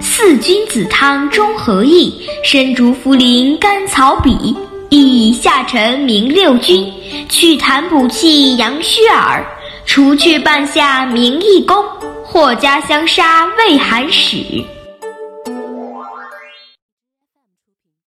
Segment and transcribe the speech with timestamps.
[0.00, 2.12] 四君子汤中和益，
[2.44, 4.54] 生竹茯苓甘草比，
[4.90, 6.92] 以下沉明六君，
[7.28, 9.44] 去痰补气阳虚耳，
[9.84, 11.84] 除去半夏明益功，
[12.24, 14.36] 或加香砂味寒使。